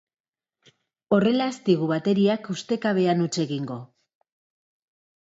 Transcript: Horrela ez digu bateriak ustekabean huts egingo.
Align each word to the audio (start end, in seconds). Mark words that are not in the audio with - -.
Horrela 1.17 1.47
ez 1.53 1.59
digu 1.69 1.91
bateriak 1.93 2.51
ustekabean 2.57 3.25
huts 3.29 3.33
egingo. 3.47 3.81